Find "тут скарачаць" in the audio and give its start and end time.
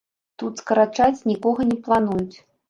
0.43-1.27